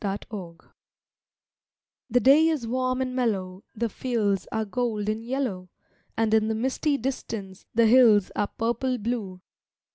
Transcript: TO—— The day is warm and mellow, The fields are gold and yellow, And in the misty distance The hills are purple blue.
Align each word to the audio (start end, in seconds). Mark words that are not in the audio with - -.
TO—— 0.31 0.57
The 2.09 2.19
day 2.19 2.47
is 2.47 2.65
warm 2.65 3.01
and 3.03 3.15
mellow, 3.15 3.63
The 3.75 3.87
fields 3.87 4.47
are 4.51 4.65
gold 4.65 5.07
and 5.07 5.23
yellow, 5.23 5.69
And 6.17 6.33
in 6.33 6.47
the 6.47 6.55
misty 6.55 6.97
distance 6.97 7.67
The 7.75 7.85
hills 7.85 8.31
are 8.35 8.47
purple 8.47 8.97
blue. 8.97 9.41